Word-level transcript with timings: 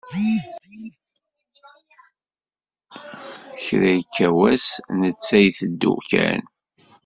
Kra 3.63 3.89
yekka 3.97 4.27
wass 4.39 4.67
netta 4.99 5.37
iteddu 5.47 5.93
kan. 6.09 6.41